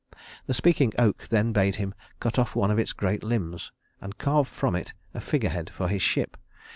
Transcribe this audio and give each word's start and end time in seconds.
The 0.47 0.55
Speaking 0.55 0.93
Oak 0.97 1.27
then 1.27 1.53
bade 1.53 1.75
him 1.75 1.93
cut 2.19 2.39
off 2.39 2.55
one 2.55 2.71
of 2.71 2.79
its 2.79 2.91
great 2.91 3.21
limbs, 3.23 3.71
and 4.01 4.17
carve 4.17 4.47
from 4.47 4.75
it 4.75 4.93
a 5.13 5.21
figurehead 5.21 5.69
for 5.69 5.87
his 5.89 6.01
ship. 6.01 6.37